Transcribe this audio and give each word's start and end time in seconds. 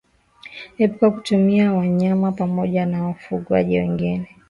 Epuka 0.83 1.11
kutumia 1.11 1.73
wanyama 1.73 2.31
pamoja 2.31 2.85
na 2.85 3.03
wafugaji 3.03 3.77
wengine 3.77 4.35